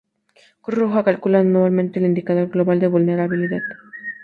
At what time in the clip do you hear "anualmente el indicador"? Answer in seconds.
1.41-2.49